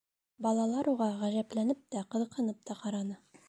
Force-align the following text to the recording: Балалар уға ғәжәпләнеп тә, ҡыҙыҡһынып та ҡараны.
Балалар 0.45 0.89
уға 0.93 1.11
ғәжәпләнеп 1.21 1.85
тә, 1.97 2.05
ҡыҙыҡһынып 2.15 2.69
та 2.71 2.83
ҡараны. 2.85 3.25